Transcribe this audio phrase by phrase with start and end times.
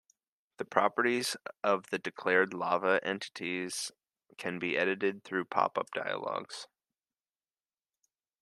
[0.57, 3.91] The properties of the declared Lava entities
[4.35, 6.65] can be edited through pop-up dialogs.